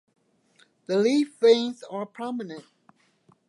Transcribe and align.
The 0.87 0.97
leaf 0.97 1.35
veins 1.39 1.83
are 1.83 2.07
prominent. 2.07 2.65